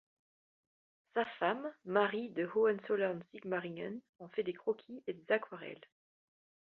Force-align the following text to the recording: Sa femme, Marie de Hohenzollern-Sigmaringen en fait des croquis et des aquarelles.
Sa 1.13 1.25
femme, 1.37 1.71
Marie 1.85 2.31
de 2.31 2.49
Hohenzollern-Sigmaringen 2.55 4.01
en 4.17 4.29
fait 4.29 4.41
des 4.41 4.53
croquis 4.55 5.03
et 5.05 5.13
des 5.13 5.31
aquarelles. 5.31 5.85